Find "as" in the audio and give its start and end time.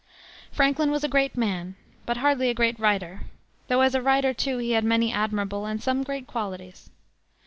3.81-3.93